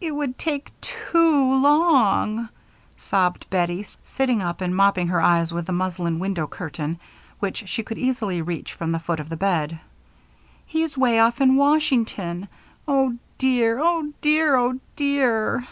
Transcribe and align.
"It 0.00 0.12
would 0.12 0.38
take 0.38 0.72
too 0.80 1.18
oo 1.18 1.52
oo 1.52 1.56
long," 1.60 2.48
sobbed 2.96 3.50
Bettie, 3.50 3.82
sitting 4.02 4.40
up 4.40 4.62
and 4.62 4.74
mopping 4.74 5.08
her 5.08 5.20
eyes 5.20 5.52
with 5.52 5.66
the 5.66 5.72
muslin 5.74 6.18
window 6.18 6.46
curtain, 6.46 6.98
which 7.38 7.68
she 7.68 7.82
could 7.82 7.98
easily 7.98 8.40
reach 8.40 8.72
from 8.72 8.92
the 8.92 8.98
foot 8.98 9.20
of 9.20 9.28
the 9.28 9.36
bed. 9.36 9.78
"He's 10.64 10.96
way 10.96 11.18
off 11.20 11.38
in 11.42 11.56
Washington. 11.56 12.48
Oh, 12.88 13.18
dear 13.36 13.78
oh, 13.78 14.14
dear 14.22 14.56
oh, 14.56 14.80
dear!" 14.96 15.68